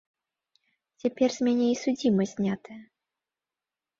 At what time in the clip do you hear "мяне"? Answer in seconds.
1.49-1.67